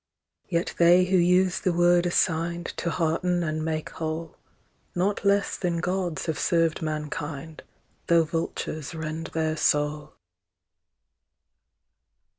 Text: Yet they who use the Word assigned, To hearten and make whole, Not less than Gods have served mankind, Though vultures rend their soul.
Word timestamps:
Yet 0.49 0.73
they 0.79 1.05
who 1.05 1.17
use 1.17 1.59
the 1.59 1.71
Word 1.71 2.07
assigned, 2.07 2.65
To 2.77 2.89
hearten 2.89 3.43
and 3.43 3.63
make 3.63 3.91
whole, 3.91 4.35
Not 4.95 5.23
less 5.23 5.55
than 5.55 5.79
Gods 5.79 6.25
have 6.25 6.39
served 6.39 6.81
mankind, 6.81 7.61
Though 8.07 8.23
vultures 8.23 8.95
rend 8.95 9.27
their 9.27 9.55
soul. 9.55 10.15